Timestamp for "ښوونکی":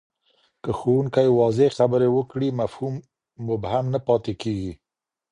0.79-1.27